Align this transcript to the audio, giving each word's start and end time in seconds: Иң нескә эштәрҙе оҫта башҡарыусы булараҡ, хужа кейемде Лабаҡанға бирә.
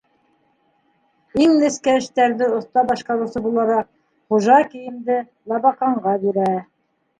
Иң 1.45 1.53
нескә 1.63 1.93
эштәрҙе 1.99 2.47
оҫта 2.61 2.85
башҡарыусы 2.93 3.45
булараҡ, 3.45 3.91
хужа 4.33 4.59
кейемде 4.75 5.21
Лабаҡанға 5.55 6.19
бирә. 6.27 6.51